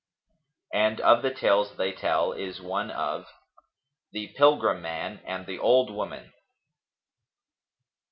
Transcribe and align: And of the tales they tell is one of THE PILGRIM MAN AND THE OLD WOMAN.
And 0.73 0.99
of 0.99 1.21
the 1.21 1.31
tales 1.31 1.77
they 1.77 1.91
tell 1.93 2.31
is 2.33 2.59
one 2.59 2.89
of 2.89 3.27
THE 4.11 4.29
PILGRIM 4.35 4.81
MAN 4.81 5.19
AND 5.27 5.45
THE 5.45 5.59
OLD 5.59 5.91
WOMAN. 5.91 6.33